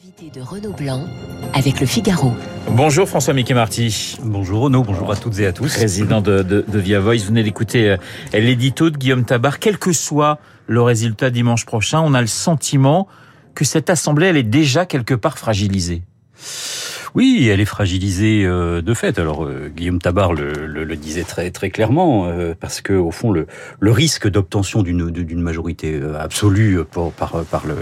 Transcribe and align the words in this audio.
Invité 0.00 0.30
de 0.30 0.44
Renaud 0.44 0.72
Blanc 0.74 1.06
avec 1.54 1.80
le 1.80 1.86
Figaro. 1.86 2.32
Bonjour 2.70 3.08
François 3.08 3.34
Mickey 3.34 3.52
Marty. 3.52 4.16
Bonjour 4.22 4.60
Renaud, 4.60 4.84
bonjour 4.84 5.10
à 5.10 5.16
toutes 5.16 5.40
et 5.40 5.46
à 5.46 5.52
tous. 5.52 5.74
Président 5.74 6.20
de, 6.20 6.42
de, 6.44 6.64
de 6.68 6.78
Via 6.78 7.00
Voice, 7.00 7.16
vous 7.22 7.28
venez 7.28 7.42
d'écouter 7.42 7.90
euh, 7.90 7.96
l'édito 8.32 8.90
de 8.90 8.96
Guillaume 8.96 9.24
Tabar. 9.24 9.58
Quel 9.58 9.76
que 9.76 9.92
soit 9.92 10.38
le 10.68 10.82
résultat 10.82 11.30
dimanche 11.30 11.66
prochain, 11.66 12.00
on 12.00 12.14
a 12.14 12.20
le 12.20 12.28
sentiment 12.28 13.08
que 13.56 13.64
cette 13.64 13.90
assemblée, 13.90 14.28
elle 14.28 14.36
est 14.36 14.44
déjà 14.44 14.86
quelque 14.86 15.14
part 15.14 15.36
fragilisée. 15.36 16.02
Oui, 17.14 17.48
elle 17.50 17.60
est 17.60 17.64
fragilisée 17.64 18.44
euh, 18.44 18.82
de 18.82 18.94
fait. 18.94 19.18
Alors 19.18 19.44
euh, 19.44 19.70
Guillaume 19.74 19.98
Tabar 19.98 20.32
le, 20.32 20.66
le, 20.66 20.84
le, 20.84 20.96
disait 20.96 21.24
très 21.24 21.50
très 21.50 21.70
clairement 21.70 22.26
euh, 22.26 22.54
parce 22.58 22.80
que 22.80 22.92
au 22.92 23.10
fond 23.10 23.30
le, 23.30 23.46
le 23.80 23.90
risque 23.90 24.28
d'obtention 24.28 24.82
d'une 24.82 25.10
d'une 25.10 25.40
majorité 25.40 26.00
absolue 26.18 26.80
pour, 26.90 27.12
par 27.12 27.44
par 27.44 27.66
le, 27.66 27.74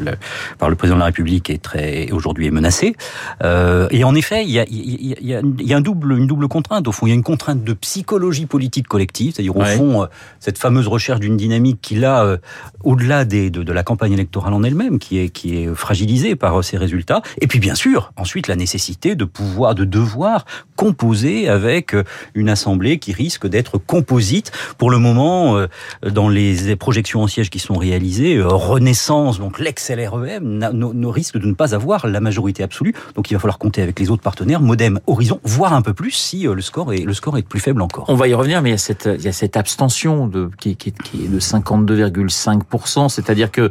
par 0.59 0.71
le 0.71 0.77
président 0.77 0.97
de 0.97 1.01
la 1.01 1.07
République 1.07 1.51
est 1.51 1.63
très 1.63 2.11
aujourd'hui 2.13 2.47
est 2.47 2.51
menacé. 2.51 2.95
et 3.43 4.05
en 4.05 4.15
effet, 4.15 4.45
il 4.45 4.51
y 4.51 4.61
a 4.61 4.65
il 4.69 5.27
y 5.27 5.35
a, 5.35 5.41
il 5.41 5.67
y 5.67 5.75
a 5.75 5.77
un 5.77 5.81
double 5.81 6.13
une 6.13 6.27
double 6.27 6.49
contrainte. 6.49 6.87
Au 6.89 6.93
fond, 6.93 7.07
il 7.07 7.11
y 7.11 7.13
a 7.13 7.17
une 7.17 7.23
contrainte 7.23 7.65
de 7.65 7.73
psychologie 7.73 8.47
politique 8.47 8.87
collective, 8.87 9.35
c'est-à-dire 9.35 9.57
au 9.57 9.61
ouais. 9.61 9.77
fond 9.77 10.07
cette 10.41 10.59
fameuse 10.59 10.87
recherche 10.89 11.21
d'une 11.21 11.37
dynamique 11.37 11.81
qui 11.81 11.97
là 11.97 12.39
au-delà 12.85 13.25
des 13.25 13.51
de, 13.51 13.63
de 13.63 13.73
la 13.73 13.83
campagne 13.83 14.13
électorale 14.13 14.53
en 14.53 14.63
elle-même 14.63 14.99
qui 14.99 15.19
est 15.19 15.31
qui 15.31 15.57
est 15.57 15.75
fragilisée 15.75 16.37
par 16.37 16.63
ces 16.63 16.77
résultats. 16.77 17.23
Et 17.41 17.47
puis 17.47 17.59
bien 17.59 17.75
sûr, 17.75 18.13
ensuite 18.17 18.49
la 18.49 18.57
nécessité 18.57 19.16
de 19.17 19.25
pouvoir, 19.25 19.75
de 19.75 19.85
devoir 19.85 20.45
composer 20.77 21.49
avec 21.49 21.95
euh, 21.95 22.05
une 22.35 22.49
assemblée 22.49 22.99
qui 22.99 23.13
risque 23.13 23.47
d'être 23.47 23.79
composite. 23.79 24.53
Pour 24.79 24.91
le 24.91 24.99
moment, 24.99 25.57
euh, 25.57 25.67
dans 26.09 26.29
les 26.29 26.77
projections 26.77 27.23
en 27.23 27.27
siège 27.27 27.51
qui 27.51 27.59
sont 27.59 27.75
réalisées, 27.75 28.37
euh, 28.37 28.47
Renaissance, 28.49 29.39
donc 29.39 29.59
l'ex-LREM, 29.59 30.61
risque 31.07 31.39
de 31.39 31.47
ne 31.47 31.55
pas 31.55 31.75
avoir 31.75 32.07
la 32.07 32.21
majorité 32.21 32.63
absolue. 32.63 32.95
Donc 33.15 33.31
il 33.31 33.35
va 33.35 33.41
falloir 33.41 33.59
compter 33.59 33.83
avec 33.83 33.99
les 33.99 34.11
autres 34.11 34.23
partenaires, 34.23 34.61
Modem, 34.61 35.01
Horizon, 35.07 35.41
voire 35.45 35.73
un 35.73 35.83
peu 35.83 35.95
plus 35.95 36.11
si 36.11 36.43
le 36.43 36.61
score 36.61 36.93
est, 36.93 37.01
le 37.01 37.15
score 37.15 37.39
est 37.39 37.43
plus 37.43 37.61
faible 37.61 37.81
encore. 37.81 38.05
On 38.09 38.15
va 38.15 38.29
y 38.29 38.35
revenir, 38.35 38.63
mais 38.63 38.71
il 38.71 39.23
y 39.23 39.29
a 39.29 39.33
cette, 39.33 39.57
abstention 39.57 40.27
de, 40.27 40.51
qui 40.59 40.71
est 40.71 41.29
de 41.29 41.41
52,5%, 41.41 43.09
c'est-à-dire 43.09 43.51
que 43.51 43.71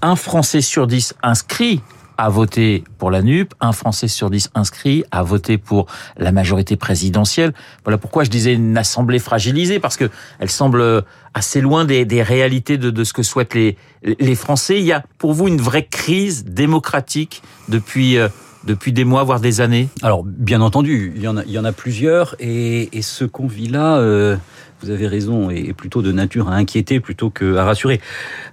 un 0.00 0.16
Français 0.16 0.60
sur 0.60 0.86
10 0.86 1.14
inscrit 1.22 1.82
a 2.22 2.28
voté 2.28 2.84
pour 2.98 3.10
la 3.10 3.20
NUP, 3.20 3.52
un 3.60 3.72
Français 3.72 4.06
sur 4.06 4.30
dix 4.30 4.48
inscrit 4.54 5.02
a 5.10 5.24
voté 5.24 5.58
pour 5.58 5.86
la 6.16 6.30
majorité 6.30 6.76
présidentielle. 6.76 7.52
Voilà 7.84 7.98
pourquoi 7.98 8.22
je 8.22 8.30
disais 8.30 8.54
une 8.54 8.78
assemblée 8.78 9.18
fragilisée, 9.18 9.80
parce 9.80 9.96
que 9.96 10.08
elle 10.38 10.48
semble 10.48 11.02
assez 11.34 11.60
loin 11.60 11.84
des, 11.84 12.22
réalités 12.22 12.78
de, 12.78 13.04
ce 13.04 13.12
que 13.12 13.24
souhaitent 13.24 13.54
les, 13.54 13.76
les 14.04 14.34
Français. 14.36 14.78
Il 14.78 14.86
y 14.86 14.92
a 14.92 15.02
pour 15.18 15.32
vous 15.32 15.48
une 15.48 15.60
vraie 15.60 15.84
crise 15.84 16.44
démocratique 16.44 17.42
depuis 17.68 18.18
depuis 18.64 18.92
des 18.92 19.04
mois, 19.04 19.24
voire 19.24 19.40
des 19.40 19.60
années? 19.60 19.88
Alors, 20.02 20.22
bien 20.22 20.60
entendu, 20.60 21.12
il 21.16 21.22
y 21.22 21.58
en 21.58 21.64
a, 21.64 21.72
plusieurs, 21.72 22.36
et, 22.38 22.96
et 22.96 23.02
ce 23.02 23.24
qu'on 23.24 23.48
vit 23.48 23.66
là, 23.66 23.96
euh, 23.96 24.36
vous 24.82 24.90
avez 24.90 25.06
raison, 25.06 25.50
est 25.50 25.72
plutôt 25.72 26.02
de 26.02 26.12
nature 26.12 26.48
à 26.48 26.54
inquiéter 26.54 27.00
plutôt 27.00 27.30
qu'à 27.30 27.64
rassurer. 27.64 28.00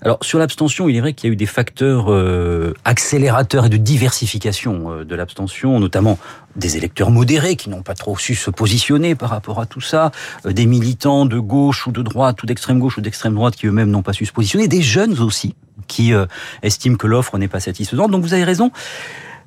Alors, 0.01 0.19
sur 0.21 0.39
l'abstention, 0.39 0.89
il 0.89 0.95
est 0.95 1.01
vrai 1.01 1.13
qu'il 1.13 1.27
y 1.27 1.31
a 1.31 1.33
eu 1.33 1.35
des 1.35 1.45
facteurs 1.45 2.05
euh, 2.09 2.73
accélérateurs 2.85 3.65
et 3.65 3.69
de 3.69 3.77
diversification 3.77 4.91
euh, 4.91 5.05
de 5.05 5.15
l'abstention, 5.15 5.79
notamment 5.79 6.19
des 6.55 6.77
électeurs 6.77 7.11
modérés 7.11 7.55
qui 7.55 7.69
n'ont 7.69 7.83
pas 7.83 7.93
trop 7.93 8.17
su 8.17 8.35
se 8.35 8.49
positionner 8.49 9.15
par 9.15 9.29
rapport 9.29 9.59
à 9.59 9.65
tout 9.65 9.81
ça, 9.81 10.11
euh, 10.45 10.53
des 10.53 10.65
militants 10.65 11.25
de 11.25 11.39
gauche 11.39 11.87
ou 11.87 11.91
de 11.91 12.01
droite, 12.01 12.41
ou 12.43 12.45
d'extrême 12.45 12.79
gauche 12.79 12.97
ou 12.97 13.01
d'extrême 13.01 13.33
droite 13.33 13.55
qui 13.55 13.67
eux-mêmes 13.67 13.89
n'ont 13.89 14.03
pas 14.03 14.13
su 14.13 14.25
se 14.25 14.33
positionner, 14.33 14.67
des 14.67 14.81
jeunes 14.81 15.19
aussi 15.19 15.55
qui 15.87 16.13
estiment 16.61 16.97
que 16.97 17.07
l'offre 17.07 17.39
n'est 17.39 17.47
pas 17.47 17.59
satisfaisante. 17.59 18.11
Donc, 18.11 18.21
vous 18.21 18.35
avez 18.35 18.43
raison. 18.43 18.71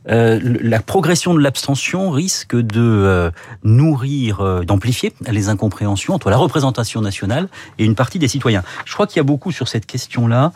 Euh, 0.09 0.41
la 0.43 0.81
progression 0.81 1.35
de 1.35 1.41
l'abstention 1.41 2.11
risque 2.11 2.57
de 2.57 2.81
euh, 2.81 3.31
nourrir, 3.63 4.41
euh, 4.41 4.65
d'amplifier 4.65 5.13
les 5.31 5.49
incompréhensions 5.49 6.15
entre 6.15 6.29
la 6.31 6.37
représentation 6.37 7.01
nationale 7.01 7.49
et 7.79 7.85
une 7.85 7.95
partie 7.95 8.19
des 8.19 8.29
citoyens. 8.29 8.65
Je 8.85 8.95
crois 8.95 9.07
qu'il 9.07 9.19
y 9.19 9.21
a 9.21 9.25
beaucoup 9.25 9.53
sur 9.53 9.69
cette 9.69 9.87
question-là 9.87 10.53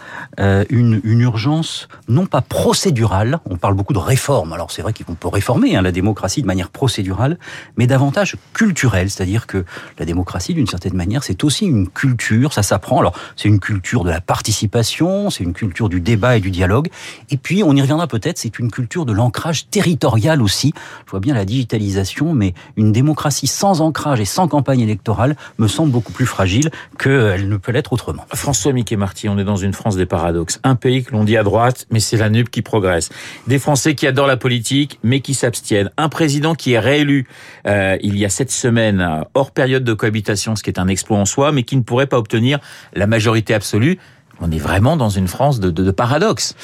une, 0.70 1.00
urgence 1.04 1.88
non 2.08 2.26
pas 2.26 2.40
procédurale, 2.40 3.38
on 3.48 3.56
parle 3.56 3.74
beaucoup 3.74 3.92
de 3.92 3.98
réforme, 3.98 4.52
alors 4.52 4.70
c'est 4.70 4.82
vrai 4.82 4.92
qu'on 4.92 5.14
peut 5.14 5.28
réformer 5.28 5.76
hein, 5.76 5.82
la 5.82 5.92
démocratie 5.92 6.42
de 6.42 6.46
manière 6.46 6.68
procédurale, 6.68 7.38
mais 7.76 7.86
davantage 7.86 8.36
culturelle, 8.52 9.10
c'est-à-dire 9.10 9.46
que 9.46 9.64
la 9.98 10.04
démocratie, 10.04 10.54
d'une 10.54 10.66
certaine 10.66 10.94
manière, 10.94 11.22
c'est 11.22 11.44
aussi 11.44 11.66
une 11.66 11.88
culture, 11.88 12.52
ça 12.52 12.62
s'apprend, 12.62 13.00
alors 13.00 13.14
c'est 13.36 13.48
une 13.48 13.60
culture 13.60 14.04
de 14.04 14.10
la 14.10 14.20
participation, 14.20 15.30
c'est 15.30 15.44
une 15.44 15.54
culture 15.54 15.88
du 15.88 16.00
débat 16.00 16.36
et 16.36 16.40
du 16.40 16.50
dialogue, 16.50 16.88
et 17.30 17.36
puis 17.36 17.62
on 17.62 17.74
y 17.74 17.80
reviendra 17.80 18.06
peut-être, 18.06 18.38
c'est 18.38 18.58
une 18.58 18.70
culture 18.70 19.06
de 19.06 19.12
l'enquête 19.12 19.35
ancrage 19.36 19.68
territorial 19.68 20.40
aussi. 20.40 20.72
Je 21.04 21.10
vois 21.10 21.20
bien 21.20 21.34
la 21.34 21.44
digitalisation, 21.44 22.32
mais 22.32 22.54
une 22.76 22.90
démocratie 22.90 23.46
sans 23.46 23.82
ancrage 23.82 24.18
et 24.18 24.24
sans 24.24 24.48
campagne 24.48 24.80
électorale 24.80 25.36
me 25.58 25.68
semble 25.68 25.92
beaucoup 25.92 26.12
plus 26.12 26.24
fragile 26.24 26.70
qu'elle 26.98 27.48
ne 27.48 27.56
peut 27.58 27.70
l'être 27.70 27.92
autrement. 27.92 28.24
François 28.32 28.72
Mickey 28.72 28.96
Marty, 28.96 29.28
on 29.28 29.38
est 29.38 29.44
dans 29.44 29.56
une 29.56 29.74
France 29.74 29.96
des 29.96 30.06
paradoxes. 30.06 30.58
Un 30.64 30.74
pays 30.74 31.04
que 31.04 31.12
l'on 31.12 31.24
dit 31.24 31.36
à 31.36 31.42
droite, 31.42 31.86
mais 31.90 32.00
c'est 32.00 32.16
la 32.16 32.30
NUP 32.30 32.48
qui 32.50 32.62
progresse. 32.62 33.10
Des 33.46 33.58
Français 33.58 33.94
qui 33.94 34.06
adorent 34.06 34.26
la 34.26 34.38
politique, 34.38 34.98
mais 35.02 35.20
qui 35.20 35.34
s'abstiennent. 35.34 35.90
Un 35.98 36.08
président 36.08 36.54
qui 36.54 36.72
est 36.72 36.78
réélu 36.78 37.26
euh, 37.66 37.98
il 38.00 38.16
y 38.16 38.24
a 38.24 38.30
sept 38.30 38.50
semaines, 38.50 39.06
hors 39.34 39.50
période 39.50 39.84
de 39.84 39.92
cohabitation, 39.92 40.56
ce 40.56 40.62
qui 40.62 40.70
est 40.70 40.78
un 40.78 40.88
exploit 40.88 41.18
en 41.18 41.26
soi, 41.26 41.52
mais 41.52 41.62
qui 41.62 41.76
ne 41.76 41.82
pourrait 41.82 42.06
pas 42.06 42.18
obtenir 42.18 42.58
la 42.94 43.06
majorité 43.06 43.52
absolue 43.52 43.98
on 44.40 44.50
est 44.50 44.58
vraiment 44.58 44.96
dans 44.96 45.08
une 45.08 45.28
France 45.28 45.60
de, 45.60 45.70
de, 45.70 45.82
de 45.82 45.90
paradoxe. 45.90 46.54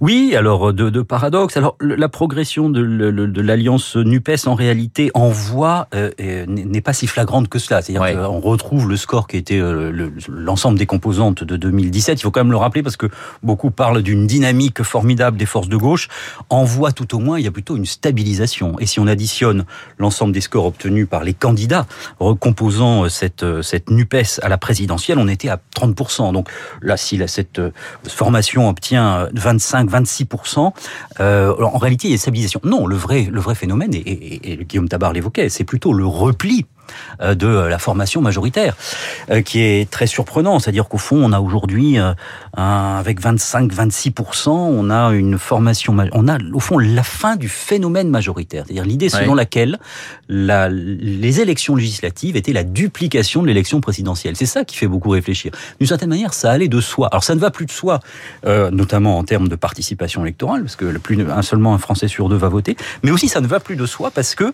Oui, 0.00 0.34
alors 0.36 0.72
de, 0.72 0.90
de 0.90 1.02
paradoxe. 1.02 1.56
Alors 1.56 1.76
la 1.80 2.08
progression 2.08 2.68
de, 2.70 3.40
l'alliance 3.40 3.96
Nupes 3.96 4.46
en 4.46 4.54
réalité 4.54 5.10
en 5.14 5.28
voix 5.28 5.88
euh, 5.94 6.10
n'est 6.46 6.80
pas 6.80 6.92
si 6.92 7.06
flagrante 7.06 7.48
que 7.48 7.58
cela. 7.58 7.82
C'est-à-dire 7.82 8.02
ouais. 8.02 8.14
qu'on 8.14 8.40
retrouve 8.40 8.88
le 8.88 8.96
score 8.96 9.26
qui 9.26 9.36
était 9.36 9.58
euh, 9.58 10.10
l'ensemble 10.28 10.78
des 10.78 10.86
composantes 10.86 11.44
de 11.44 11.56
2017. 11.56 12.20
Il 12.20 12.22
faut 12.22 12.30
quand 12.30 12.40
même 12.40 12.50
le 12.50 12.56
rappeler 12.56 12.82
parce 12.82 12.96
que 12.96 13.06
beaucoup 13.42 13.70
parlent 13.70 14.02
d'une 14.02 14.26
dynamique 14.26 14.82
formidable 14.82 15.36
des 15.36 15.46
forces 15.46 15.68
de 15.68 15.76
gauche. 15.76 16.08
En 16.50 16.64
voix 16.64 16.92
tout 16.92 17.14
au 17.14 17.18
moins, 17.18 17.38
il 17.38 17.44
y 17.44 17.48
a 17.48 17.52
plutôt 17.52 17.76
une 17.76 17.86
stabilisation. 17.86 18.78
Et 18.80 18.86
si 18.86 19.00
on 19.00 19.06
additionne 19.06 19.64
l'ensemble 19.98 20.32
des 20.32 20.40
scores 20.40 20.66
obtenus 20.66 21.08
par 21.08 21.24
les 21.24 21.34
candidats 21.34 21.86
recomposant 22.18 23.08
cette 23.08 23.44
cette 23.62 23.90
Nupes 23.90 24.14
à 24.42 24.48
la 24.48 24.58
présidentielle, 24.58 25.18
on 25.18 25.28
était 25.28 25.48
à 25.48 25.58
30%. 25.76 26.32
Donc 26.32 26.48
là, 26.82 26.96
si 26.96 27.13
cette 27.26 27.60
formation 28.06 28.68
obtient 28.68 29.26
25-26%, 29.34 30.72
euh, 31.20 31.54
en 31.60 31.78
réalité, 31.78 32.08
il 32.08 32.12
y 32.12 32.14
a 32.14 32.18
stabilisation. 32.18 32.60
Non, 32.64 32.86
le 32.86 32.96
vrai, 32.96 33.28
phénomène, 33.54 33.94
et 33.94 34.58
Guillaume 34.68 34.88
Tabar 34.88 35.12
l'évoquait, 35.12 35.48
c'est 35.48 35.64
plutôt 35.64 35.92
le 35.92 36.06
repli 36.06 36.66
de 37.20 37.48
la 37.48 37.78
formation 37.78 38.20
majoritaire, 38.20 38.76
qui 39.44 39.60
est 39.60 39.90
très 39.90 40.06
surprenant. 40.06 40.58
C'est-à-dire 40.58 40.88
qu'au 40.88 40.98
fond, 40.98 41.20
on 41.22 41.32
a 41.32 41.40
aujourd'hui, 41.40 41.98
avec 42.54 43.20
25-26%, 43.20 44.50
on 44.50 44.90
a 44.90 45.10
une 45.12 45.38
formation, 45.38 45.96
on 46.12 46.28
a 46.28 46.38
au 46.52 46.60
fond 46.60 46.78
la 46.78 47.02
fin 47.02 47.36
du 47.36 47.48
phénomène 47.48 48.08
majoritaire. 48.08 48.64
C'est-à-dire 48.66 48.84
l'idée 48.84 49.08
selon 49.08 49.32
ouais. 49.32 49.36
laquelle 49.36 49.78
la, 50.28 50.68
les 50.68 51.40
élections 51.40 51.76
législatives 51.76 52.36
étaient 52.36 52.52
la 52.52 52.64
duplication 52.64 53.42
de 53.42 53.46
l'élection 53.46 53.80
présidentielle. 53.80 54.36
C'est 54.36 54.46
ça 54.46 54.64
qui 54.64 54.76
fait 54.76 54.86
beaucoup 54.86 55.10
réfléchir. 55.10 55.52
D'une 55.78 55.88
certaine 55.88 56.08
manière, 56.08 56.34
ça 56.34 56.50
allait 56.50 56.68
de 56.68 56.80
soi. 56.80 57.08
Alors 57.08 57.24
ça 57.24 57.34
ne 57.34 57.40
va 57.40 57.50
plus 57.50 57.66
de 57.66 57.70
soi, 57.70 58.00
euh, 58.46 58.70
notamment 58.70 59.18
en 59.18 59.24
termes 59.24 59.48
de 59.48 59.56
participation 59.56 60.22
électorale, 60.22 60.62
parce 60.62 60.76
que 60.76 60.96
plus 60.98 61.20
un, 61.30 61.42
seulement 61.42 61.74
un 61.74 61.78
Français 61.78 62.08
sur 62.08 62.28
deux 62.28 62.36
va 62.36 62.48
voter, 62.48 62.76
mais 63.02 63.10
aussi 63.10 63.28
ça 63.28 63.40
ne 63.40 63.46
va 63.46 63.60
plus 63.60 63.76
de 63.76 63.86
soi 63.86 64.10
parce 64.10 64.34
que 64.34 64.52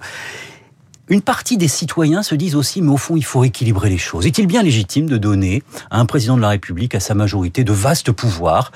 une 1.10 1.22
partie 1.22 1.56
des 1.56 1.69
citoyens 1.69 2.22
se 2.22 2.37
disent 2.37 2.54
aussi, 2.54 2.81
mais 2.81 2.93
au 2.93 2.97
fond, 2.97 3.16
il 3.16 3.25
faut 3.25 3.43
équilibrer 3.43 3.91
les 3.91 3.98
choses. 3.98 4.26
Est-il 4.26 4.47
bien 4.47 4.62
légitime 4.62 5.06
de 5.06 5.19
donner 5.19 5.65
à 5.91 5.98
un 5.98 6.06
président 6.06 6.37
de 6.37 6.41
la 6.41 6.50
République, 6.50 6.94
à 6.94 7.00
sa 7.00 7.15
majorité, 7.15 7.65
de 7.65 7.72
vastes 7.72 8.12
pouvoirs? 8.12 8.71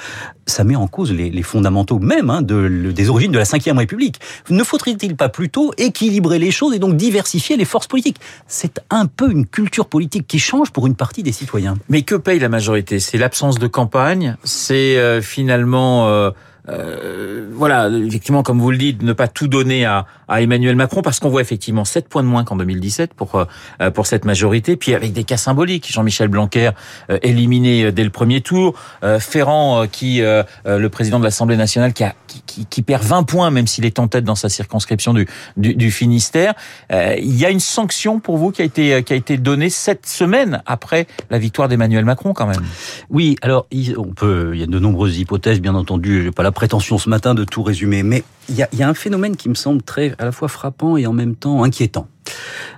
Ça 0.46 0.64
met 0.64 0.74
en 0.74 0.88
cause 0.88 1.12
les, 1.12 1.42
fondamentaux 1.42 2.00
même 2.00 2.30
hein, 2.30 2.42
des 2.42 3.08
origines 3.08 3.30
de 3.30 3.38
la 3.38 3.44
Ve 3.44 3.78
République. 3.78 4.20
Ne 4.50 4.64
faudrait-il 4.64 5.16
pas 5.16 5.28
plutôt 5.28 5.72
équilibrer 5.78 6.40
les 6.40 6.50
choses 6.50 6.74
et 6.74 6.80
donc 6.80 6.96
diversifier 6.96 7.56
les 7.56 7.64
forces 7.64 7.86
politiques? 7.86 8.18
C'est 8.48 8.80
un 8.90 9.06
peu 9.06 9.30
une 9.30 9.46
culture 9.46 9.86
politique 9.86 10.26
qui 10.26 10.40
change 10.40 10.72
pour 10.72 10.88
une 10.88 10.96
partie 10.96 11.22
des 11.22 11.32
citoyens. 11.32 11.76
Mais 11.88 12.02
que 12.02 12.16
paye 12.16 12.40
la 12.40 12.48
majorité? 12.48 12.98
C'est 12.98 13.16
l'absence 13.16 13.60
de 13.60 13.68
campagne? 13.68 14.36
C'est 14.42 14.98
euh, 14.98 15.22
finalement... 15.22 16.08
Euh 16.08 16.30
euh, 16.68 17.48
voilà, 17.52 17.88
effectivement, 17.88 18.42
comme 18.42 18.60
vous 18.60 18.70
le 18.70 18.78
dites, 18.78 19.02
ne 19.02 19.12
pas 19.12 19.28
tout 19.28 19.48
donner 19.48 19.84
à, 19.84 20.06
à 20.28 20.40
Emmanuel 20.40 20.76
Macron, 20.76 21.02
parce 21.02 21.20
qu'on 21.20 21.28
voit 21.28 21.40
effectivement 21.40 21.84
7 21.84 22.08
points 22.08 22.22
de 22.22 22.28
moins 22.28 22.44
qu'en 22.44 22.56
2017 22.56 23.14
pour 23.14 23.34
euh, 23.34 23.90
pour 23.90 24.06
cette 24.06 24.24
majorité, 24.24 24.76
puis 24.76 24.94
avec 24.94 25.12
des 25.12 25.24
cas 25.24 25.36
symboliques, 25.36 25.90
Jean-Michel 25.90 26.28
Blanquer 26.28 26.70
euh, 27.10 27.18
éliminé 27.22 27.92
dès 27.92 28.04
le 28.04 28.10
premier 28.10 28.40
tour, 28.40 28.74
euh, 29.02 29.18
Ferrand 29.18 29.86
qui 29.86 30.20
le 30.20 30.88
président 30.88 31.18
de 31.18 31.24
l'Assemblée 31.24 31.56
nationale 31.56 31.92
qui, 31.92 32.04
a, 32.04 32.14
qui, 32.46 32.66
qui, 32.66 32.82
perd 32.82 33.02
20 33.02 33.24
points 33.24 33.50
même 33.50 33.66
s'il 33.66 33.84
est 33.84 33.98
en 33.98 34.08
tête 34.08 34.24
dans 34.24 34.34
sa 34.34 34.48
circonscription 34.48 35.14
du 35.14 35.26
du, 35.56 35.74
du 35.74 35.90
Finistère. 35.90 36.54
il 36.90 37.36
y 37.36 37.44
a 37.44 37.50
une 37.50 37.60
sanction 37.60 38.20
pour 38.20 38.36
vous 38.38 38.50
qui 38.50 38.62
a 38.62 38.64
été 38.64 39.02
qui 39.02 39.12
a 39.12 39.16
été 39.16 39.36
donnée 39.36 39.70
cette 39.70 40.06
semaine 40.06 40.62
après 40.66 41.06
la 41.30 41.38
victoire 41.38 41.68
d'Emmanuel 41.68 42.04
Macron 42.04 42.32
quand 42.32 42.46
même. 42.46 42.62
Oui, 43.10 43.36
alors 43.42 43.66
on 43.96 44.12
peut, 44.12 44.52
il 44.54 44.60
y 44.60 44.62
a 44.62 44.66
de 44.66 44.78
nombreuses 44.78 45.18
hypothèses, 45.18 45.60
bien 45.60 45.74
entendu, 45.74 46.30
pas 46.34 46.42
prétention 46.54 46.98
ce 46.98 47.08
matin 47.08 47.34
de 47.34 47.44
tout 47.44 47.62
résumer, 47.62 48.02
mais 48.02 48.24
il 48.48 48.56
y 48.56 48.62
a, 48.62 48.88
un 48.88 48.94
phénomène 48.94 49.36
qui 49.36 49.48
me 49.48 49.54
semble 49.54 49.82
très 49.82 50.14
à 50.18 50.24
la 50.24 50.32
fois 50.32 50.48
frappant 50.48 50.96
et 50.96 51.06
en 51.06 51.12
même 51.12 51.34
temps 51.34 51.62
inquiétant, 51.64 52.08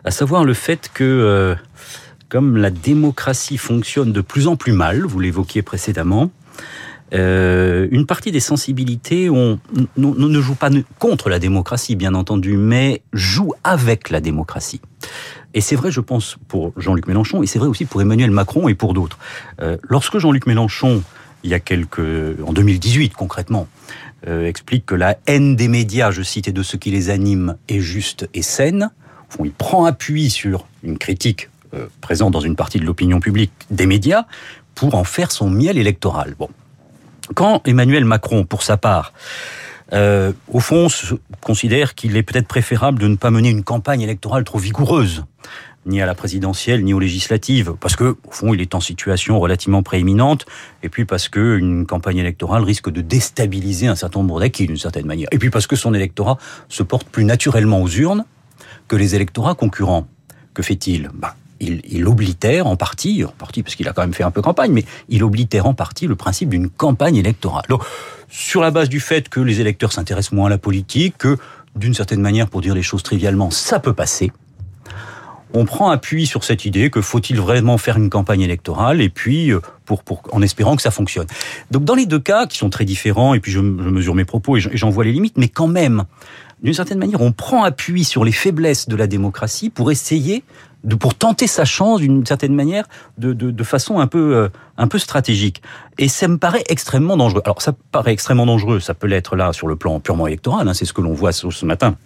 à 0.04 0.10
savoir 0.10 0.44
le 0.44 0.54
fait 0.54 0.90
que 0.92 1.04
euh, 1.04 1.54
comme 2.28 2.56
la 2.56 2.70
démocratie 2.70 3.58
fonctionne 3.58 4.12
de 4.12 4.20
plus 4.20 4.48
en 4.48 4.56
plus 4.56 4.72
mal, 4.72 5.02
vous 5.02 5.20
l'évoquiez 5.20 5.62
précédemment, 5.62 6.30
euh, 7.14 7.86
une 7.90 8.06
partie 8.06 8.32
des 8.32 8.40
sensibilités 8.40 9.30
ne 9.30 10.40
joue 10.40 10.54
pas 10.54 10.70
contre 10.98 11.28
la 11.28 11.38
démocratie, 11.38 11.94
bien 11.94 12.14
entendu, 12.14 12.56
mais 12.56 13.02
joue 13.12 13.52
avec 13.62 14.10
la 14.10 14.20
démocratie. 14.20 14.80
Et 15.54 15.60
c'est 15.60 15.76
vrai, 15.76 15.90
je 15.90 16.00
pense, 16.00 16.36
pour 16.48 16.72
Jean-Luc 16.76 17.06
Mélenchon, 17.06 17.42
et 17.42 17.46
c'est 17.46 17.58
vrai 17.58 17.68
aussi 17.68 17.84
pour 17.84 18.02
Emmanuel 18.02 18.30
Macron 18.30 18.68
et 18.68 18.74
pour 18.74 18.92
d'autres. 18.92 19.18
Euh, 19.62 19.76
lorsque 19.88 20.18
Jean-Luc 20.18 20.46
Mélenchon, 20.46 21.02
il 21.46 21.50
y 21.50 21.54
a 21.54 21.60
quelques, 21.60 22.00
en 22.44 22.52
2018 22.52 23.14
concrètement, 23.14 23.68
euh, 24.26 24.46
explique 24.46 24.84
que 24.84 24.94
la 24.94 25.16
haine 25.26 25.54
des 25.54 25.68
médias, 25.68 26.10
je 26.10 26.22
cite, 26.22 26.48
et 26.48 26.52
de 26.52 26.62
ceux 26.62 26.76
qui 26.76 26.90
les 26.90 27.08
animent 27.08 27.56
est 27.68 27.80
juste 27.80 28.28
et 28.34 28.42
saine, 28.42 28.90
il 29.42 29.52
prend 29.52 29.84
appui 29.84 30.30
sur 30.30 30.66
une 30.82 30.98
critique 30.98 31.48
euh, 31.74 31.86
présente 32.00 32.32
dans 32.32 32.40
une 32.40 32.56
partie 32.56 32.80
de 32.80 32.84
l'opinion 32.84 33.20
publique 33.20 33.52
des 33.70 33.86
médias 33.86 34.24
pour 34.74 34.94
en 34.94 35.04
faire 35.04 35.30
son 35.30 35.48
miel 35.48 35.78
électoral. 35.78 36.34
Bon, 36.38 36.48
quand 37.34 37.66
Emmanuel 37.66 38.04
Macron, 38.04 38.44
pour 38.44 38.62
sa 38.62 38.76
part, 38.76 39.12
euh, 39.92 40.32
au 40.48 40.58
fond, 40.58 40.88
considère 41.40 41.94
qu'il 41.94 42.16
est 42.16 42.24
peut-être 42.24 42.48
préférable 42.48 42.98
de 42.98 43.06
ne 43.06 43.16
pas 43.16 43.30
mener 43.30 43.50
une 43.50 43.62
campagne 43.62 44.00
électorale 44.00 44.42
trop 44.42 44.58
vigoureuse, 44.58 45.24
ni 45.86 46.00
à 46.00 46.06
la 46.06 46.14
présidentielle, 46.14 46.84
ni 46.84 46.92
aux 46.92 46.98
législatives, 46.98 47.74
parce 47.80 47.96
que, 47.96 48.16
au 48.26 48.30
fond, 48.30 48.52
il 48.52 48.60
est 48.60 48.74
en 48.74 48.80
situation 48.80 49.38
relativement 49.40 49.82
prééminente, 49.82 50.46
et 50.82 50.88
puis 50.88 51.04
parce 51.04 51.28
que 51.28 51.56
une 51.56 51.86
campagne 51.86 52.18
électorale 52.18 52.64
risque 52.64 52.90
de 52.90 53.00
déstabiliser 53.00 53.86
un 53.86 53.94
certain 53.94 54.20
nombre 54.20 54.40
d'acquis, 54.40 54.66
d'une 54.66 54.76
certaine 54.76 55.06
manière, 55.06 55.28
et 55.32 55.38
puis 55.38 55.50
parce 55.50 55.66
que 55.66 55.76
son 55.76 55.94
électorat 55.94 56.38
se 56.68 56.82
porte 56.82 57.08
plus 57.08 57.24
naturellement 57.24 57.82
aux 57.82 57.88
urnes 57.88 58.24
que 58.88 58.96
les 58.96 59.14
électorats 59.14 59.54
concurrents. 59.54 60.06
Que 60.54 60.62
fait-il? 60.62 61.10
Bah, 61.14 61.36
il, 61.60 62.06
oblitère 62.06 62.66
en 62.66 62.76
partie, 62.76 63.24
en 63.24 63.28
partie 63.28 63.62
parce 63.62 63.74
qu'il 63.74 63.88
a 63.88 63.92
quand 63.92 64.02
même 64.02 64.14
fait 64.14 64.22
un 64.22 64.30
peu 64.30 64.42
campagne, 64.42 64.72
mais 64.72 64.84
il 65.08 65.24
oblitère 65.24 65.66
en 65.66 65.74
partie 65.74 66.06
le 66.06 66.16
principe 66.16 66.50
d'une 66.50 66.68
campagne 66.68 67.16
électorale. 67.16 67.64
Sur 68.28 68.60
la 68.60 68.70
base 68.70 68.88
du 68.88 69.00
fait 69.00 69.28
que 69.28 69.40
les 69.40 69.60
électeurs 69.60 69.92
s'intéressent 69.92 70.32
moins 70.32 70.46
à 70.46 70.50
la 70.50 70.58
politique, 70.58 71.16
que 71.18 71.38
d'une 71.74 71.94
certaine 71.94 72.20
manière, 72.20 72.48
pour 72.48 72.60
dire 72.60 72.74
les 72.74 72.82
choses 72.82 73.02
trivialement, 73.02 73.50
ça 73.50 73.78
peut 73.78 73.92
passer. 73.92 74.32
On 75.54 75.64
prend 75.64 75.90
appui 75.90 76.26
sur 76.26 76.44
cette 76.44 76.64
idée 76.64 76.90
que 76.90 77.00
faut-il 77.00 77.40
vraiment 77.40 77.78
faire 77.78 77.96
une 77.96 78.10
campagne 78.10 78.40
électorale 78.40 79.00
et 79.00 79.08
puis 79.08 79.52
euh, 79.52 79.60
pour, 79.84 80.02
pour 80.02 80.22
en 80.32 80.42
espérant 80.42 80.76
que 80.76 80.82
ça 80.82 80.90
fonctionne. 80.90 81.26
Donc 81.70 81.84
dans 81.84 81.94
les 81.94 82.06
deux 82.06 82.18
cas 82.18 82.46
qui 82.46 82.58
sont 82.58 82.70
très 82.70 82.84
différents 82.84 83.34
et 83.34 83.40
puis 83.40 83.52
je, 83.52 83.60
mesure 83.60 84.14
mes 84.14 84.24
propos 84.24 84.56
et 84.56 84.60
j'en 84.60 84.90
vois 84.90 85.04
les 85.04 85.12
limites, 85.12 85.36
mais 85.36 85.48
quand 85.48 85.68
même 85.68 86.04
d'une 86.62 86.74
certaine 86.74 86.98
manière, 86.98 87.20
on 87.20 87.32
prend 87.32 87.64
appui 87.64 88.04
sur 88.04 88.24
les 88.24 88.32
faiblesses 88.32 88.88
de 88.88 88.96
la 88.96 89.06
démocratie 89.06 89.68
pour 89.68 89.90
essayer 89.90 90.42
de, 90.84 90.94
pour 90.94 91.14
tenter 91.14 91.46
sa 91.46 91.64
chance 91.64 92.00
d'une 92.00 92.24
certaine 92.24 92.54
manière, 92.54 92.86
de, 93.18 93.34
de, 93.34 93.50
de, 93.50 93.64
façon 93.64 93.98
un 93.98 94.06
peu, 94.06 94.36
euh, 94.36 94.48
un 94.78 94.88
peu 94.88 94.98
stratégique. 94.98 95.60
Et 95.98 96.08
ça 96.08 96.28
me 96.28 96.38
paraît 96.38 96.64
extrêmement 96.68 97.16
dangereux. 97.16 97.42
Alors 97.44 97.60
ça 97.60 97.72
paraît 97.92 98.12
extrêmement 98.12 98.46
dangereux, 98.46 98.80
ça 98.80 98.94
peut 98.94 99.06
l'être 99.06 99.36
là 99.36 99.52
sur 99.52 99.66
le 99.66 99.76
plan 99.76 100.00
purement 100.00 100.26
électoral, 100.26 100.66
hein, 100.66 100.74
c'est 100.74 100.86
ce 100.86 100.92
que 100.92 101.02
l'on 101.02 101.12
voit 101.12 101.32
ce 101.32 101.66
matin 101.66 101.96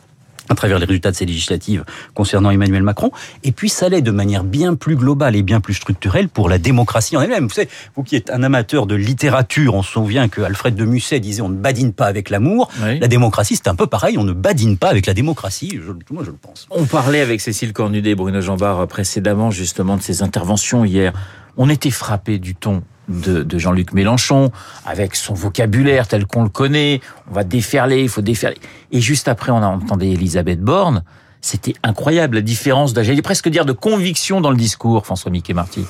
à 0.50 0.54
travers 0.54 0.78
les 0.78 0.84
résultats 0.84 1.12
de 1.12 1.16
ces 1.16 1.24
législatives 1.24 1.84
concernant 2.14 2.50
Emmanuel 2.50 2.82
Macron, 2.82 3.10
et 3.44 3.52
puis 3.52 3.68
ça 3.68 3.88
l'est 3.88 4.02
de 4.02 4.10
manière 4.10 4.44
bien 4.44 4.74
plus 4.74 4.96
globale 4.96 5.36
et 5.36 5.42
bien 5.42 5.60
plus 5.60 5.74
structurelle 5.74 6.28
pour 6.28 6.48
la 6.48 6.58
démocratie 6.58 7.16
en 7.16 7.22
elle-même. 7.22 7.44
Vous 7.44 7.54
savez, 7.54 7.68
vous 7.96 8.02
qui 8.02 8.16
êtes 8.16 8.30
un 8.30 8.42
amateur 8.42 8.86
de 8.86 8.94
littérature, 8.94 9.74
on 9.74 9.82
se 9.82 9.92
souvient 9.92 10.28
que 10.28 10.40
Alfred 10.42 10.74
de 10.74 10.84
Musset 10.84 11.20
disait 11.20 11.42
on 11.42 11.48
ne 11.48 11.56
badine 11.56 11.92
pas 11.92 12.06
avec 12.06 12.30
l'amour. 12.30 12.68
Oui. 12.82 12.98
La 12.98 13.08
démocratie, 13.08 13.56
c'est 13.56 13.68
un 13.68 13.74
peu 13.74 13.86
pareil, 13.86 14.18
on 14.18 14.24
ne 14.24 14.32
badine 14.32 14.76
pas 14.76 14.88
avec 14.88 15.06
la 15.06 15.14
démocratie, 15.14 15.78
je, 15.84 15.92
moi 16.12 16.24
je 16.24 16.30
le 16.30 16.36
pense. 16.36 16.66
On 16.70 16.84
parlait 16.84 17.20
avec 17.20 17.40
Cécile 17.40 17.72
Cornudet 17.72 18.10
et 18.10 18.14
Bruno 18.14 18.40
Jambard 18.40 18.86
précédemment 18.88 19.50
justement 19.50 19.96
de 19.96 20.02
ces 20.02 20.22
interventions 20.22 20.84
hier. 20.84 21.12
On 21.56 21.68
était 21.68 21.90
frappé 21.90 22.38
du 22.38 22.54
ton 22.54 22.82
de, 23.10 23.42
de 23.42 23.58
Jean-Luc 23.58 23.92
Mélenchon, 23.92 24.50
avec 24.86 25.16
son 25.16 25.34
vocabulaire 25.34 26.08
tel 26.08 26.26
qu'on 26.26 26.42
le 26.42 26.48
connaît. 26.48 27.00
On 27.30 27.34
va 27.34 27.44
déferler, 27.44 28.02
il 28.02 28.08
faut 28.08 28.22
déferler. 28.22 28.58
Et 28.92 29.00
juste 29.00 29.28
après, 29.28 29.52
on 29.52 29.58
a 29.58 29.66
entendu 29.66 30.06
Elisabeth 30.06 30.60
Borne. 30.60 31.02
C'était 31.42 31.74
incroyable 31.82 32.36
la 32.36 32.42
différence, 32.42 32.92
j'allais 32.94 33.22
presque 33.22 33.48
dire 33.48 33.64
de 33.64 33.72
conviction 33.72 34.42
dans 34.42 34.50
le 34.50 34.56
discours, 34.56 35.06
François 35.06 35.30
Mickey 35.30 35.54
Marty. 35.54 35.86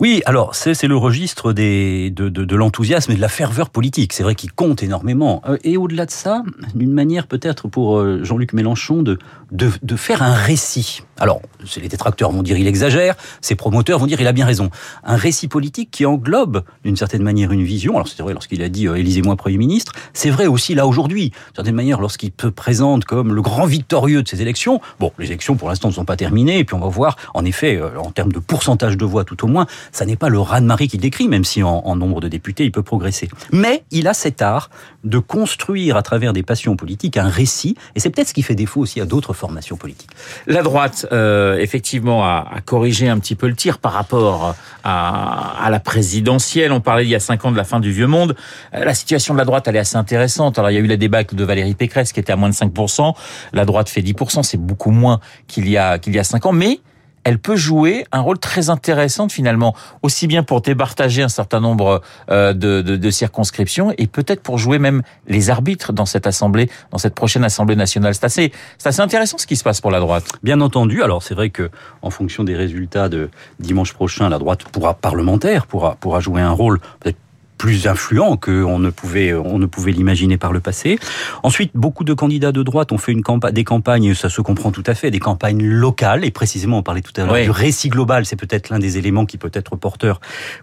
Oui, 0.00 0.22
alors 0.26 0.54
c'est 0.54 0.86
le 0.86 0.96
registre 0.96 1.52
des, 1.52 2.10
de, 2.10 2.28
de, 2.28 2.44
de 2.44 2.56
l'enthousiasme 2.56 3.10
et 3.10 3.16
de 3.16 3.20
la 3.20 3.28
ferveur 3.28 3.68
politique. 3.68 4.12
C'est 4.12 4.22
vrai 4.22 4.36
qu'il 4.36 4.52
compte 4.52 4.84
énormément. 4.84 5.42
Euh, 5.48 5.58
et 5.64 5.76
au-delà 5.76 6.06
de 6.06 6.12
ça, 6.12 6.44
d'une 6.76 6.92
manière 6.92 7.26
peut-être 7.26 7.66
pour 7.66 7.98
euh, 7.98 8.22
Jean-Luc 8.22 8.52
Mélenchon 8.52 9.02
de, 9.02 9.18
de, 9.50 9.72
de, 9.82 9.96
faire 9.96 10.22
un 10.22 10.34
récit. 10.34 11.02
Alors, 11.18 11.42
les 11.76 11.88
détracteurs 11.88 12.30
vont 12.30 12.44
dire 12.44 12.56
il 12.56 12.68
exagère, 12.68 13.16
ses 13.40 13.56
promoteurs 13.56 13.98
vont 13.98 14.06
dire 14.06 14.20
il 14.20 14.28
a 14.28 14.32
bien 14.32 14.46
raison. 14.46 14.70
Un 15.02 15.16
récit 15.16 15.48
politique 15.48 15.90
qui 15.90 16.06
englobe 16.06 16.62
d'une 16.84 16.96
certaine 16.96 17.24
manière 17.24 17.50
une 17.50 17.64
vision. 17.64 17.96
Alors 17.96 18.06
c'est 18.06 18.22
vrai 18.22 18.34
lorsqu'il 18.34 18.62
a 18.62 18.68
dit 18.68 18.86
euh, 18.86 18.94
élisez-moi 18.94 19.34
Premier 19.34 19.58
ministre. 19.58 19.94
C'est 20.12 20.30
vrai 20.30 20.46
aussi 20.46 20.76
là 20.76 20.86
aujourd'hui. 20.86 21.30
D'une 21.30 21.54
certaine 21.56 21.74
manière, 21.74 22.00
lorsqu'il 22.00 22.30
se 22.40 22.46
présente 22.46 23.04
comme 23.04 23.34
le 23.34 23.42
grand 23.42 23.66
victorieux 23.66 24.22
de 24.22 24.28
ces 24.28 24.42
élections. 24.42 24.80
Bon, 25.00 25.10
les 25.18 25.26
élections 25.26 25.56
pour 25.56 25.68
l'instant 25.68 25.88
ne 25.88 25.94
sont 25.94 26.04
pas 26.04 26.16
terminées. 26.16 26.60
Et 26.60 26.64
puis 26.64 26.76
on 26.76 26.80
va 26.80 26.88
voir, 26.88 27.16
en 27.34 27.44
effet, 27.44 27.80
en 27.96 28.12
termes 28.12 28.30
de 28.30 28.38
pourcentage 28.38 28.96
de 28.96 29.04
voix 29.04 29.24
tout 29.24 29.44
au 29.44 29.48
moins, 29.48 29.66
ça 29.92 30.06
n'est 30.06 30.16
pas 30.16 30.28
le 30.28 30.38
raz-de-marée 30.38 30.88
qu'il 30.88 31.00
décrit, 31.00 31.28
même 31.28 31.44
si 31.44 31.62
en, 31.62 31.82
en, 31.84 31.96
nombre 31.96 32.20
de 32.20 32.28
députés, 32.28 32.64
il 32.64 32.72
peut 32.72 32.82
progresser. 32.82 33.28
Mais 33.52 33.84
il 33.90 34.08
a 34.08 34.14
cet 34.14 34.42
art 34.42 34.70
de 35.04 35.18
construire 35.18 35.96
à 35.96 36.02
travers 36.02 36.32
des 36.32 36.42
passions 36.42 36.76
politiques 36.76 37.16
un 37.16 37.28
récit, 37.28 37.76
et 37.94 38.00
c'est 38.00 38.10
peut-être 38.10 38.28
ce 38.28 38.34
qui 38.34 38.42
fait 38.42 38.54
défaut 38.54 38.80
aussi 38.80 39.00
à 39.00 39.04
d'autres 39.04 39.32
formations 39.32 39.76
politiques. 39.76 40.10
La 40.46 40.62
droite, 40.62 41.06
euh, 41.12 41.56
effectivement, 41.58 42.24
a, 42.24 42.46
a, 42.52 42.60
corrigé 42.60 43.08
un 43.08 43.18
petit 43.18 43.34
peu 43.34 43.48
le 43.48 43.54
tir 43.54 43.78
par 43.78 43.92
rapport 43.92 44.54
à, 44.84 45.64
à, 45.64 45.70
la 45.70 45.80
présidentielle. 45.80 46.72
On 46.72 46.80
parlait 46.80 47.04
il 47.04 47.10
y 47.10 47.14
a 47.14 47.20
cinq 47.20 47.44
ans 47.44 47.52
de 47.52 47.56
la 47.56 47.64
fin 47.64 47.80
du 47.80 47.92
vieux 47.92 48.06
monde. 48.06 48.34
Euh, 48.74 48.84
la 48.84 48.94
situation 48.94 49.34
de 49.34 49.38
la 49.38 49.44
droite, 49.44 49.68
elle 49.68 49.76
est 49.76 49.80
assez 49.80 49.96
intéressante. 49.96 50.58
Alors, 50.58 50.70
il 50.70 50.74
y 50.74 50.76
a 50.76 50.80
eu 50.80 50.86
la 50.86 50.96
débâcle 50.96 51.34
de 51.34 51.44
Valérie 51.44 51.74
Pécresse 51.74 52.12
qui 52.12 52.20
était 52.20 52.32
à 52.32 52.36
moins 52.36 52.48
de 52.48 52.54
5%. 52.54 53.14
La 53.52 53.64
droite 53.64 53.88
fait 53.88 54.02
10%, 54.02 54.42
c'est 54.42 54.60
beaucoup 54.60 54.90
moins 54.90 55.20
qu'il 55.46 55.68
y 55.68 55.76
a 55.76 55.98
qu'il 55.98 56.14
y 56.14 56.18
a 56.18 56.24
cinq 56.24 56.46
ans, 56.46 56.52
mais 56.52 56.80
elle 57.28 57.38
peut 57.38 57.56
jouer 57.56 58.06
un 58.10 58.20
rôle 58.20 58.38
très 58.38 58.70
intéressant 58.70 59.28
finalement, 59.28 59.76
aussi 60.00 60.26
bien 60.26 60.42
pour 60.42 60.62
départager 60.62 61.22
un 61.22 61.28
certain 61.28 61.60
nombre 61.60 62.00
euh, 62.30 62.54
de, 62.54 63.10
circonscriptions 63.10 63.92
et 63.98 64.06
peut-être 64.06 64.42
pour 64.42 64.56
jouer 64.56 64.78
même 64.78 65.02
les 65.26 65.50
arbitres 65.50 65.92
dans 65.92 66.06
cette 66.06 66.26
assemblée, 66.26 66.70
dans 66.90 66.96
cette 66.96 67.14
prochaine 67.14 67.44
assemblée 67.44 67.76
nationale. 67.76 68.14
C'est 68.14 68.24
assez, 68.24 68.52
c'est 68.78 68.88
assez 68.88 69.02
intéressant 69.02 69.36
ce 69.36 69.46
qui 69.46 69.56
se 69.56 69.64
passe 69.64 69.82
pour 69.82 69.90
la 69.90 70.00
droite. 70.00 70.24
Bien 70.42 70.62
entendu. 70.62 71.02
Alors 71.02 71.22
c'est 71.22 71.34
vrai 71.34 71.50
que 71.50 71.70
en 72.00 72.08
fonction 72.08 72.44
des 72.44 72.56
résultats 72.56 73.10
de 73.10 73.28
dimanche 73.60 73.92
prochain, 73.92 74.30
la 74.30 74.38
droite 74.38 74.64
pourra 74.64 74.94
parlementaire 74.94 75.66
pourra 75.66 75.96
pourra 76.00 76.20
jouer 76.20 76.40
un 76.40 76.52
rôle 76.52 76.80
peut-être 77.00 77.18
plus 77.58 77.88
influent 77.88 78.36
qu'on 78.36 78.78
ne 78.78 78.90
pouvait, 78.90 79.34
on 79.34 79.58
ne 79.58 79.66
pouvait 79.66 79.92
l'imaginer 79.92 80.38
par 80.38 80.52
le 80.52 80.60
passé. 80.60 80.98
Ensuite, 81.42 81.72
beaucoup 81.74 82.04
de 82.04 82.14
candidats 82.14 82.52
de 82.52 82.62
droite 82.62 82.92
ont 82.92 82.98
fait 82.98 83.12
une 83.12 83.22
campa 83.22 83.50
des 83.50 83.64
campagnes, 83.64 84.14
ça 84.14 84.30
se 84.30 84.40
comprend 84.40 84.70
tout 84.70 84.84
à 84.86 84.94
fait, 84.94 85.10
des 85.10 85.18
campagnes 85.18 85.64
locales. 85.64 86.24
Et 86.24 86.30
précisément, 86.30 86.78
on 86.78 86.82
parlait 86.82 87.02
tout 87.02 87.12
à 87.20 87.24
l'heure 87.24 87.34
oui. 87.34 87.42
du 87.42 87.50
récit 87.50 87.88
global. 87.88 88.24
C'est 88.24 88.36
peut-être 88.36 88.70
l'un 88.70 88.78
des 88.78 88.96
éléments 88.96 89.26
qui 89.26 89.36
peut 89.38 89.50
être 89.52 89.76
porteur 89.76 90.20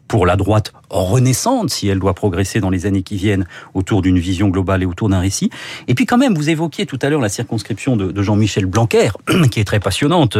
pour 0.08 0.26
la 0.26 0.38
droite 0.38 0.74
renaissante, 0.90 1.70
si 1.70 1.88
elle 1.90 2.00
doit 2.00 2.14
progresser 2.14 2.62
dans 2.62 2.70
les 2.70 2.86
années 2.86 3.04
qui 3.04 3.18
viennent 3.18 3.46
autour 3.74 4.02
d'une 4.02 4.18
vision 4.18 4.48
globale 4.48 4.82
et 4.82 4.86
autour 4.86 5.10
d'un 5.10 5.20
récit. 5.20 5.50
Et 5.88 5.96
puis 5.96 6.06
quand 6.06 6.18
même, 6.18 6.34
vous 6.34 6.50
évoquiez 6.50 6.86
tout 6.86 7.00
à 7.02 7.10
l'heure 7.10 7.22
la 7.22 7.30
circonscription 7.30 7.98
de, 7.98 8.12
de 8.12 8.22
Jean-Michel 8.24 8.66
Blanquer, 8.66 9.10
qui 9.52 9.60
est 9.60 9.66
très 9.66 9.82
passionnante, 9.82 10.38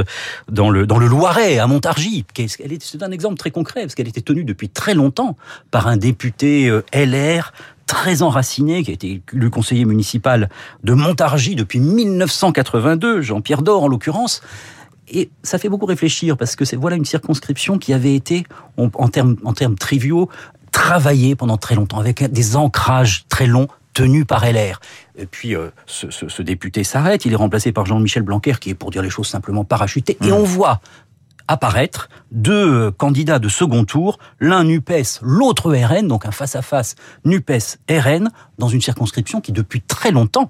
dans 0.50 0.70
le, 0.70 0.88
dans 0.88 0.98
le 0.98 1.08
Loiret, 1.08 1.60
à 1.60 1.68
Montargis. 1.68 2.26
C'est 2.80 3.04
un 3.04 3.12
exemple 3.12 3.36
très 3.36 3.52
concret, 3.52 3.82
parce 3.82 3.96
qu'elle 3.96 4.08
était 4.08 4.22
tenue 4.22 4.46
depuis 4.46 4.70
très 4.70 4.94
longtemps 4.94 5.36
par 5.70 5.88
un 5.88 5.98
député 5.98 6.45
LR 6.94 7.52
très 7.88 8.22
enraciné, 8.22 8.84
qui 8.84 8.92
a 8.92 8.94
été 8.94 9.22
le 9.32 9.50
conseiller 9.50 9.86
municipal 9.86 10.50
de 10.84 10.94
Montargis 10.94 11.56
depuis 11.56 11.80
1982, 11.80 13.22
Jean-Pierre 13.22 13.62
Dor 13.62 13.84
en 13.84 13.88
l'occurrence. 13.88 14.42
Et 15.08 15.30
ça 15.44 15.60
fait 15.60 15.70
beaucoup 15.70 15.86
réfléchir 15.86 16.36
parce 16.36 16.56
que 16.56 16.66
c'est 16.66 16.76
voilà 16.76 16.96
une 16.96 17.06
circonscription 17.06 17.78
qui 17.78 17.94
avait 17.94 18.16
été, 18.16 18.46
en, 18.78 18.90
en 18.96 19.08
termes 19.08 19.36
en 19.44 19.54
termes 19.54 19.76
triviaux, 19.76 20.30
travaillée 20.72 21.36
pendant 21.36 21.58
très 21.58 21.76
longtemps 21.76 22.00
avec 22.00 22.24
des 22.24 22.56
ancrages 22.56 23.26
très 23.30 23.46
longs 23.46 23.68
tenus 23.94 24.26
par 24.26 24.46
LR. 24.46 24.80
Et 25.18 25.26
puis 25.26 25.56
euh, 25.56 25.70
ce, 25.86 26.10
ce, 26.10 26.28
ce, 26.28 26.42
député 26.42 26.84
s'arrête, 26.84 27.26
il 27.26 27.34
est 27.34 27.38
remplacé 27.38 27.72
par 27.72 27.86
Jean-Michel 27.86 28.24
Blanquer 28.24 28.56
qui 28.60 28.72
est 28.72 28.76
pour 28.76 28.92
dire 28.92 29.02
les 29.02 29.10
choses 29.10 29.28
simplement 29.28 29.64
parachuté. 29.64 30.18
Mmh. 30.20 30.28
Et 30.28 30.32
on 30.32 30.44
voit 30.44 30.82
apparaître. 31.48 32.10
Deux 32.32 32.92
candidats 32.92 33.40
de 33.40 33.50
second 33.50 33.86
tour, 33.86 34.20
l'un 34.40 34.64
NUPES, 34.64 35.20
l'autre 35.22 35.74
RN, 35.74 36.08
donc 36.08 36.26
un 36.26 36.32
face-à-face 36.32 36.96
NUPES-RN, 37.26 38.30
dans 38.58 38.68
une 38.68 38.82
circonscription 38.82 39.42
qui 39.42 39.52
depuis 39.52 39.82
très 39.82 40.12
longtemps 40.12 40.50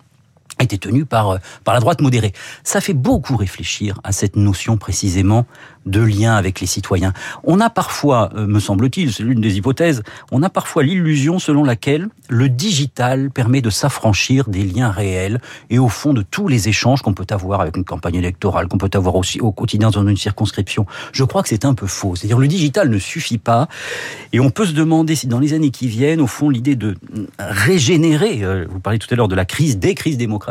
été 0.64 0.78
tenu 0.78 1.06
par, 1.06 1.40
par 1.64 1.74
la 1.74 1.80
droite 1.80 2.02
modérée. 2.02 2.34
Ça 2.64 2.82
fait 2.82 2.94
beaucoup 2.94 3.36
réfléchir 3.36 4.00
à 4.04 4.12
cette 4.12 4.36
notion 4.36 4.78
précisément 4.78 5.46
de 5.86 6.02
lien 6.02 6.36
avec 6.36 6.62
les 6.62 6.68
citoyens. 6.68 7.14
On 7.44 7.60
a 7.60 7.70
parfois, 7.70 8.32
euh, 8.36 8.48
me 8.48 8.60
semble-t-il, 8.60 9.14
c'est 9.14 9.24
l'une 9.24 9.42
des 9.42 9.58
hypothèses, 9.58 10.02
on 10.32 10.42
a 10.42 10.50
parfois 10.50 10.84
l'illusion 10.84 11.40
selon 11.40 11.64
laquelle 11.64 12.08
le 12.28 12.50
digital 12.50 13.30
permet 13.30 13.62
de 13.62 13.70
s'affranchir 13.70 14.50
des 14.50 14.64
liens 14.64 14.90
réels 14.90 15.40
et 15.70 15.78
au 15.78 15.90
fond 15.90 16.14
de 16.14 16.24
tous 16.24 16.48
les 16.48 16.70
échanges 16.70 17.02
qu'on 17.02 17.14
peut 17.14 17.28
avoir 17.30 17.62
avec 17.62 17.78
une 17.78 17.84
campagne 17.84 18.16
électorale, 18.16 18.68
qu'on 18.68 18.78
peut 18.78 18.90
avoir 18.94 19.16
aussi 19.16 19.40
au 19.40 19.52
quotidien 19.52 19.92
dans 19.92 20.08
une 20.08 20.18
circonscription. 20.18 20.86
Je 21.12 21.24
crois 21.24 21.44
que 21.44 21.50
c'est 21.50 21.66
un 21.66 21.76
peu 21.76 21.88
faux. 21.88 22.16
C'est-à-dire 22.16 22.40
le 22.40 22.48
digital 22.48 22.90
ne 22.90 22.98
suffit 22.98 23.38
pas 23.38 23.68
et 24.34 24.40
on 24.40 24.50
peut 24.50 24.66
se 24.66 24.74
demander 24.74 25.16
si 25.16 25.28
dans 25.28 25.40
les 25.40 25.54
années 25.54 25.72
qui 25.72 25.88
viennent, 25.88 26.22
au 26.22 26.28
fond, 26.28 26.50
l'idée 26.50 26.76
de 26.76 26.96
régénérer, 27.38 28.44
euh, 28.44 28.66
vous 28.70 28.80
parlez 28.80 29.00
tout 29.00 29.08
à 29.12 29.16
l'heure 29.16 29.28
de 29.28 29.36
la 29.36 29.46
crise, 29.46 29.78
des 29.78 29.94
crises 29.94 30.18
démocratiques, 30.18 30.45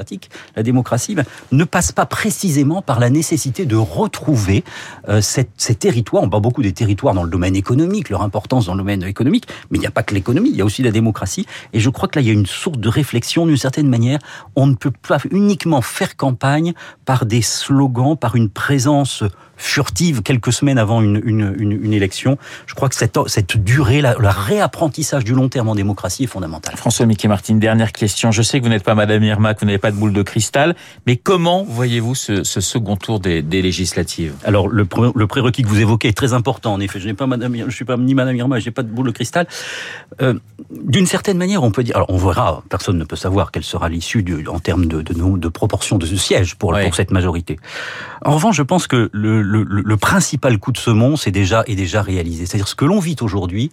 la 0.57 0.63
démocratie, 0.63 1.15
ben, 1.15 1.25
ne 1.53 1.65
passe 1.65 1.93
pas 1.93 2.07
précisément 2.07 2.83
par 2.83 3.01
la 3.01 3.11
nécessité 3.11 3.67
de 3.67 3.77
retrouver 3.77 4.65
euh, 5.09 5.21
ces 5.21 5.75
territoires, 5.75 6.23
on 6.23 6.29
parle 6.29 6.43
beaucoup 6.43 6.63
des 6.63 6.73
territoires 6.73 7.15
dans 7.15 7.23
le 7.23 7.31
domaine 7.31 7.57
économique, 7.57 8.11
leur 8.11 8.23
importance 8.23 8.67
dans 8.67 8.75
le 8.75 8.79
domaine 8.79 9.03
économique, 9.03 9.47
mais 9.71 9.79
il 9.79 9.81
n'y 9.81 9.87
a 9.87 9.91
pas 9.91 10.03
que 10.03 10.15
l'économie, 10.15 10.51
il 10.51 10.57
y 10.57 10.61
a 10.61 10.65
aussi 10.65 10.83
la 10.83 10.91
démocratie. 10.91 11.47
Et 11.73 11.81
je 11.81 11.91
crois 11.91 12.09
que 12.09 12.19
là, 12.19 12.23
il 12.23 12.29
y 12.29 12.31
a 12.31 12.35
une 12.35 12.47
sorte 12.47 12.79
de 12.79 12.89
réflexion, 12.89 13.47
d'une 13.47 13.57
certaine 13.57 13.89
manière. 13.89 14.19
On 14.57 14.67
ne 14.67 14.75
peut 14.75 14.93
pas 15.07 15.19
uniquement 15.31 15.83
faire 15.83 16.17
campagne 16.17 16.75
par 17.05 17.27
des 17.27 17.43
slogans, 17.43 18.17
par 18.17 18.37
une 18.37 18.49
présence 18.49 19.25
furtive 19.57 20.23
quelques 20.23 20.53
semaines 20.53 20.79
avant 20.79 21.03
une, 21.03 21.21
une, 21.25 21.55
une, 21.59 21.93
élection. 21.93 22.39
Je 22.67 22.75
crois 22.75 22.89
que 22.89 22.95
cette, 22.95 23.19
cette 23.27 23.57
durée, 23.57 24.01
la, 24.01 24.15
le 24.19 24.29
réapprentissage 24.29 25.25
du 25.25 25.33
long 25.33 25.49
terme 25.49 25.69
en 25.69 25.75
démocratie 25.75 26.25
est 26.25 26.29
fondamental. 26.29 26.77
François 26.77 27.07
Mickey 27.07 27.29
Martin, 27.29 27.55
dernière 27.57 27.93
question. 27.93 28.33
Je 28.33 28.43
sais 28.43 28.59
que 28.59 28.65
vous 28.65 28.71
n'êtes 28.71 28.83
pas 28.83 28.95
Madame 28.95 29.23
Irma, 29.23 29.55
que 29.55 29.61
vous 29.61 29.67
n'avez 29.67 29.79
pas 29.79 29.91
de 29.91 29.97
boule 29.97 30.13
de 30.13 30.23
cristal, 30.23 30.75
mais 31.07 31.17
comment 31.17 31.65
voyez-vous 31.65 32.15
ce, 32.15 32.45
ce, 32.45 32.61
second 32.61 32.97
tour 32.97 33.21
des, 33.21 33.43
des 33.43 33.63
législatives? 33.63 34.35
Alors 34.45 34.69
le, 34.69 34.87
le, 35.15 35.27
prérequis 35.27 35.63
que 35.63 35.69
vous 35.69 35.81
évoquez 35.81 36.09
est 36.09 36.17
très 36.17 36.33
important. 36.33 36.75
En 36.75 36.81
effet, 36.81 37.01
je 37.01 37.07
n'ai 37.07 37.15
pas 37.15 37.27
Madame, 37.27 37.57
je 37.69 37.75
suis 37.75 37.85
pas 37.85 37.97
ni 37.97 38.15
Madame 38.15 38.37
Irma, 38.37 38.59
je 38.59 38.67
n'ai 38.67 38.71
pas 38.73 38.83
de 38.83 38.89
boule 38.89 39.07
de 39.07 39.13
cristal. 39.13 39.47
Euh, 40.23 40.35
D'une 40.71 41.07
certaine 41.07 41.39
manière, 41.39 41.63
on 41.63 41.71
peut 41.71 41.85
dire. 41.85 41.97
Alors 41.97 42.11
on 42.11 42.19
verra. 42.19 42.63
Personne 42.69 42.99
ne 42.99 43.05
peut 43.05 43.17
savoir 43.17 43.51
quelle 43.51 43.65
sera 43.65 43.89
l'issue 43.89 44.25
en 44.49 44.59
termes 44.59 44.87
de, 44.87 45.03
de, 45.03 45.15
de, 45.15 45.49
proportion 45.49 45.99
de 45.99 46.07
sièges 46.07 46.55
pour, 46.57 46.71
oui. 46.71 46.85
pour 46.85 46.95
cette 46.95 47.11
majorité. 47.11 47.59
En 48.25 48.35
revanche, 48.35 48.57
je 48.57 48.63
pense 48.63 48.87
que 48.87 49.11
le, 49.13 49.43
le, 49.45 49.63
le, 49.63 49.97
principal 49.97 50.59
coup 50.59 50.73
de 50.73 50.79
semonce 50.79 51.27
est 51.27 51.31
déjà, 51.31 51.63
est 51.67 51.77
déjà 51.77 52.03
réalisé. 52.03 52.47
C'est-à-dire 52.47 52.69
ce 52.69 52.75
que 52.75 52.85
l'on 52.85 52.99
vit 52.99 53.17
aujourd'hui, 53.21 53.71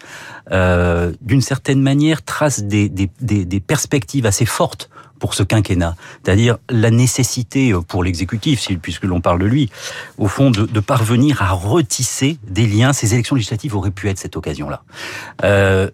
euh, 0.52 1.12
d'une 1.22 1.42
certaine 1.42 1.82
manière, 1.82 2.24
trace 2.24 2.64
des, 2.64 2.90
des, 2.90 3.10
des, 3.22 3.46
des 3.46 3.60
perspectives 3.60 4.26
assez 4.26 4.46
fortes 4.46 4.90
pour 5.22 5.36
ce 5.36 5.44
quinquennat, 5.44 5.96
c'est-à-dire 6.24 6.58
la 6.70 6.90
nécessité 6.90 7.74
pour 7.88 8.04
l'exécutif, 8.04 8.68
puisque 8.82 9.04
l'on 9.04 9.22
parle 9.22 9.40
de 9.40 9.46
lui, 9.46 9.70
au 10.18 10.28
fond, 10.28 10.50
de, 10.50 10.66
de, 10.66 10.80
parvenir 10.80 11.44
à 11.44 11.52
retisser 11.52 12.38
des 12.44 12.66
liens. 12.66 12.92
Ces 12.92 13.14
élections 13.14 13.36
législatives 13.36 13.76
auraient 13.76 13.92
pu 13.92 14.10
être 14.10 14.18
cette 14.18 14.36
occasion-là. 14.36 14.84
Euh, 15.44 15.90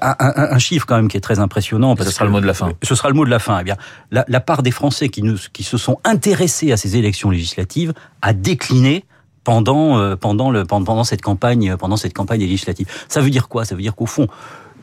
un, 0.00 0.14
un, 0.20 0.48
un, 0.52 0.58
chiffre 0.58 0.86
quand 0.86 0.94
même 0.96 1.08
qui 1.08 1.16
est 1.16 1.20
très 1.20 1.40
impressionnant. 1.40 1.96
Parce 1.96 2.08
ce 2.08 2.14
sera 2.14 2.24
que, 2.24 2.28
le 2.28 2.32
mot 2.32 2.40
de 2.40 2.46
la 2.46 2.54
fin. 2.54 2.70
Ce 2.84 2.94
sera 2.94 3.08
le 3.08 3.14
mot 3.14 3.24
de 3.24 3.30
la 3.30 3.40
fin. 3.40 3.58
Eh 3.58 3.64
bien, 3.64 3.76
la, 4.12 4.24
la 4.28 4.40
part 4.40 4.62
des 4.62 4.70
Français 4.70 5.08
qui, 5.08 5.22
ne, 5.22 5.36
qui 5.52 5.64
se 5.64 5.76
sont 5.76 5.98
intéressés 6.04 6.70
à 6.70 6.76
ces 6.76 6.96
élections 6.96 7.30
législatives 7.30 7.92
a 8.22 8.32
décliné 8.32 9.04
pendant 9.42 9.98
euh, 9.98 10.16
pendant 10.16 10.50
le 10.50 10.64
pendant 10.64 11.04
cette 11.04 11.22
campagne 11.22 11.76
pendant 11.76 11.96
cette 11.96 12.14
campagne 12.14 12.40
législative. 12.40 12.86
Ça 13.08 13.20
veut 13.20 13.30
dire 13.30 13.48
quoi? 13.48 13.64
Ça 13.64 13.74
veut 13.74 13.82
dire 13.82 13.96
qu'au 13.96 14.06
fond 14.06 14.28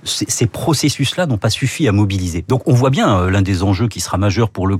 ces 0.03 0.47
processus-là 0.47 1.25
n'ont 1.25 1.37
pas 1.37 1.49
suffi 1.49 1.87
à 1.87 1.91
mobiliser. 1.91 2.43
Donc 2.47 2.67
on 2.67 2.73
voit 2.73 2.89
bien 2.89 3.19
euh, 3.19 3.29
l'un 3.29 3.41
des 3.41 3.63
enjeux 3.63 3.87
qui 3.87 3.99
sera 3.99 4.17
majeur 4.17 4.49
pour 4.49 4.67
le, 4.67 4.77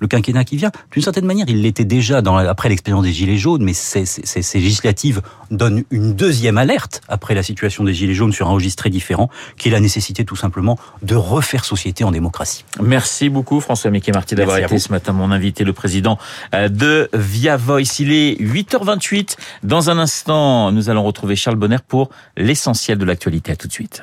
le 0.00 0.06
quinquennat 0.06 0.44
qui 0.44 0.56
vient. 0.56 0.70
D'une 0.92 1.02
certaine 1.02 1.24
manière, 1.24 1.46
il 1.48 1.62
l'était 1.62 1.84
déjà 1.84 2.22
dans, 2.22 2.36
après 2.36 2.68
l'expérience 2.68 3.04
des 3.04 3.12
Gilets 3.12 3.36
jaunes, 3.36 3.62
mais 3.62 3.72
ces, 3.72 4.04
ces, 4.06 4.42
ces, 4.42 4.60
législatives 4.60 5.22
donnent 5.50 5.84
une 5.90 6.14
deuxième 6.14 6.58
alerte 6.58 7.00
après 7.08 7.34
la 7.34 7.42
situation 7.42 7.84
des 7.84 7.94
Gilets 7.94 8.14
jaunes 8.14 8.32
sur 8.32 8.48
un 8.48 8.52
registre 8.52 8.82
très 8.82 8.90
différent, 8.90 9.30
qui 9.56 9.68
est 9.68 9.72
la 9.72 9.80
nécessité 9.80 10.24
tout 10.24 10.36
simplement 10.36 10.78
de 11.02 11.14
refaire 11.14 11.64
société 11.64 12.04
en 12.04 12.10
démocratie. 12.10 12.64
Merci 12.80 13.28
beaucoup 13.28 13.60
François 13.60 13.90
Mickey 13.90 14.12
Marty 14.12 14.34
d'avoir 14.34 14.58
été 14.58 14.78
ce 14.78 14.90
matin 14.90 15.12
mon 15.12 15.30
invité, 15.30 15.64
le 15.64 15.72
président 15.72 16.18
euh, 16.54 16.68
de 16.68 17.08
Via 17.12 17.56
Voice. 17.56 18.00
Il 18.00 18.12
est 18.12 18.40
8h28. 18.40 19.36
Dans 19.62 19.90
un 19.90 19.98
instant, 19.98 20.72
nous 20.72 20.90
allons 20.90 21.02
retrouver 21.02 21.36
Charles 21.36 21.56
Bonner 21.56 21.78
pour 21.86 22.10
l'essentiel 22.36 22.98
de 22.98 23.04
l'actualité. 23.04 23.52
À 23.52 23.56
tout 23.56 23.68
de 23.68 23.72
suite. 23.72 24.02